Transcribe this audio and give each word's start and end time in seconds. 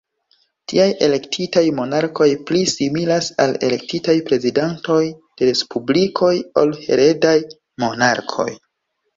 Tiaj 0.71 0.85
elektitaj 1.07 1.61
monarkoj 1.79 2.27
pli 2.51 2.61
similas 2.71 3.29
al 3.45 3.53
elektitaj 3.69 4.15
prezidantoj 4.31 4.99
de 5.43 5.51
respublikoj 5.53 6.33
ol 6.63 6.75
heredaj 6.89 7.39
monarkoj. 7.85 8.51